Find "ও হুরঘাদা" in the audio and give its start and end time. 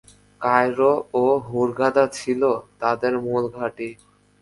1.15-2.05